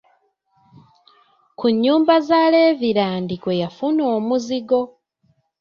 Ku 1.57 1.65
nnyumba 1.73 2.15
za 2.27 2.41
levirand 2.53 3.29
kwe 3.41 3.53
yafuna 3.63 4.03
omuzigo. 4.15 4.81